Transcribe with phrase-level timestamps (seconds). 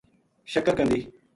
[0.51, 1.01] شکر قندی